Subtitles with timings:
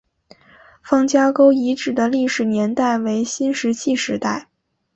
[0.81, 4.49] 方家沟遗址的历史年代为新石器时代。